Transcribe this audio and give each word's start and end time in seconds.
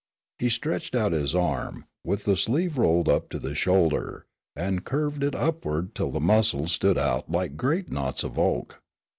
He 0.39 0.49
stretched 0.49 0.95
out 0.95 1.11
his 1.11 1.35
arm, 1.35 1.85
with 2.03 2.23
the 2.23 2.35
sleeve 2.35 2.79
rolled 2.79 3.05
to 3.29 3.37
the 3.37 3.53
shoulder, 3.53 4.25
and 4.55 4.83
curved 4.83 5.21
it 5.21 5.35
upward 5.35 5.93
till 5.93 6.09
the 6.09 6.19
muscles 6.19 6.71
stood 6.71 6.97
out 6.97 7.29
like 7.31 7.55
great 7.55 7.91
knots 7.91 8.23
of 8.23 8.39
oak. 8.39 8.81